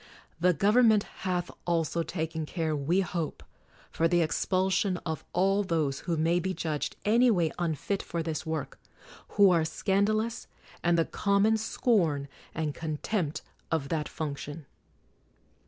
[0.39, 3.43] The government hath also taken care, we hope,
[3.91, 8.43] for the expulsion of all those who may be judged any way unfit for this
[8.43, 10.47] 130 CROMWELL work; who are scandalous,
[10.81, 14.65] and the common scorn and contempt of that function.